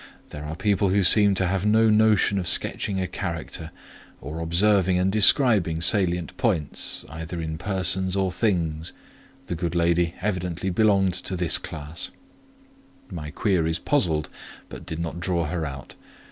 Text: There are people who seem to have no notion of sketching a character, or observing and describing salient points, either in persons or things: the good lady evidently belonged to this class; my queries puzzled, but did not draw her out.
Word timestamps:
There 0.29 0.45
are 0.45 0.55
people 0.55 0.89
who 0.89 1.03
seem 1.03 1.35
to 1.35 1.45
have 1.45 1.63
no 1.63 1.87
notion 1.91 2.39
of 2.39 2.47
sketching 2.47 2.99
a 2.99 3.05
character, 3.05 3.69
or 4.19 4.39
observing 4.39 4.97
and 4.97 5.11
describing 5.11 5.79
salient 5.79 6.35
points, 6.37 7.05
either 7.07 7.39
in 7.39 7.59
persons 7.59 8.15
or 8.15 8.31
things: 8.31 8.93
the 9.45 9.53
good 9.53 9.75
lady 9.75 10.15
evidently 10.19 10.71
belonged 10.71 11.13
to 11.13 11.35
this 11.35 11.59
class; 11.59 12.09
my 13.11 13.29
queries 13.29 13.77
puzzled, 13.77 14.27
but 14.69 14.87
did 14.87 14.97
not 14.97 15.19
draw 15.19 15.45
her 15.45 15.67
out. 15.67 15.93